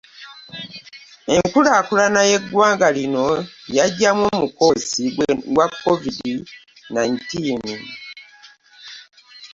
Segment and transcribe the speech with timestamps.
[1.37, 3.25] Enkulaakulana y'eggwanga lino
[3.77, 5.03] yaggyamu omukoosi
[5.53, 6.17] gwa covid
[6.93, 7.63] nineteen.